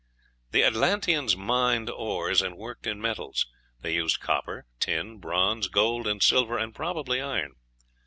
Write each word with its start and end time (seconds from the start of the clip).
The 0.49 0.63
Atlanteans 0.63 1.37
mined 1.37 1.87
ores, 1.87 2.41
and 2.41 2.57
worked 2.57 2.87
in 2.87 2.99
metals; 2.99 3.45
they 3.81 3.93
used 3.93 4.19
copper, 4.19 4.65
tin, 4.79 5.19
bronze, 5.19 5.67
gold, 5.67 6.07
and 6.07 6.23
silver, 6.23 6.57
and 6.57 6.73
probably 6.73 7.21
iron. 7.21 7.51